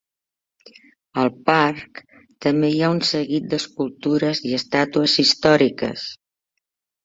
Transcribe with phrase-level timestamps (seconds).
[1.23, 2.01] Al parc,
[2.47, 6.11] també hi ha un seguit d'escultures i estàtues històriques.